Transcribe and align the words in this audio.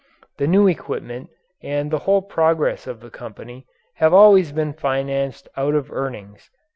The 0.39 0.47
new 0.47 0.67
equipment 0.67 1.29
and 1.61 1.91
the 1.91 1.99
whole 2.09 2.23
progress 2.23 2.87
of 2.87 3.01
the 3.01 3.11
company 3.11 3.67
have 3.97 4.15
always 4.15 4.51
been 4.51 4.73
financed 4.73 5.47
out 5.55 5.75
of 5.75 5.91
earnings. 5.91 6.49